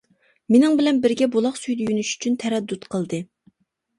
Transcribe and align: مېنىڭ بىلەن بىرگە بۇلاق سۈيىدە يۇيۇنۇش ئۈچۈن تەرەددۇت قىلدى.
مېنىڭ 0.53 0.77
بىلەن 0.79 1.01
بىرگە 1.03 1.27
بۇلاق 1.35 1.59
سۈيىدە 1.59 1.85
يۇيۇنۇش 1.85 2.13
ئۈچۈن 2.15 2.37
تەرەددۇت 2.45 2.87
قىلدى. 2.95 3.21